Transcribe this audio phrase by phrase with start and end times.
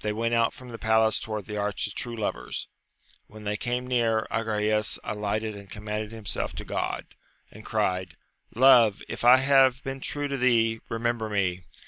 [0.00, 2.66] They went out from the palace towards the Arch of True Lovers.
[3.28, 7.04] When they came near, Agrayes alighted and commended himself to Grod,
[7.48, 8.16] and cried.
[8.56, 11.62] Love, if I have been true to thee, remember me